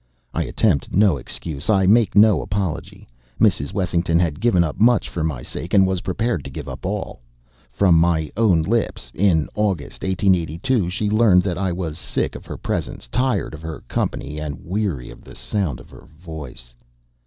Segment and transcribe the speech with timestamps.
[0.33, 1.69] I attempt no excuse.
[1.69, 3.07] I make no apology.
[3.39, 3.71] Mrs.
[3.71, 7.21] Wessington had given up much for my sake, and was prepared to give up all.
[7.71, 12.57] From my own lips, in August, 1882, she learned that I was sick of her
[12.57, 16.73] presence, tired of her company, and weary of the sound of her voice.